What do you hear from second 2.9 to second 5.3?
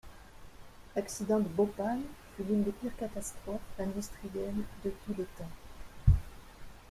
catastrophes industrielles de tous les